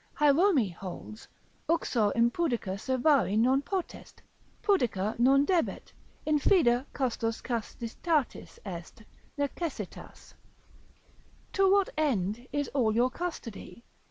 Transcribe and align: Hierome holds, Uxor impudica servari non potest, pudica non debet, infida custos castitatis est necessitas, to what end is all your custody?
Hierome 0.15 0.71
holds, 0.73 1.27
Uxor 1.69 2.11
impudica 2.15 2.71
servari 2.73 3.37
non 3.37 3.61
potest, 3.61 4.23
pudica 4.63 5.13
non 5.19 5.45
debet, 5.45 5.93
infida 6.25 6.87
custos 6.91 7.39
castitatis 7.39 8.57
est 8.65 9.03
necessitas, 9.37 10.33
to 11.53 11.71
what 11.71 11.89
end 11.99 12.47
is 12.51 12.67
all 12.69 12.95
your 12.95 13.11
custody? 13.11 13.83